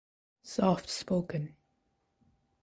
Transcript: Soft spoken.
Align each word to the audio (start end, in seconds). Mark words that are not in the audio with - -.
Soft 0.41 0.89
spoken. 0.89 1.53